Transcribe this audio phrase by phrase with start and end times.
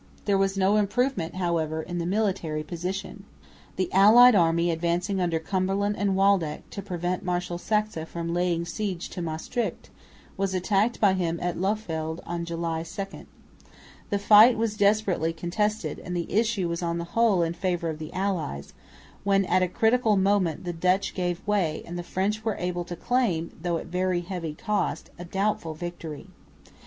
[0.25, 3.23] There was no improvement, however, in the military position.
[3.75, 9.09] The allied army advancing under Cumberland and Waldeck, to prevent Marshal Saxe from laying siege
[9.09, 9.91] to Maestricht,
[10.37, 13.27] was attacked by him at Lauffeldt on July 2.
[14.09, 17.99] The fight was desperately contested, and the issue was on the whole in favour of
[17.99, 18.73] the allies,
[19.23, 22.95] when at a critical moment the Dutch gave way; and the French were able to
[22.95, 26.25] claim, though at very heavy cost, a doubtful victory.